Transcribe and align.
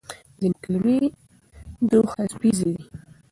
ځینې 0.39 0.57
کلمې 0.63 0.99
دوهڅپیزې 1.89 2.69
دي. 2.77 2.83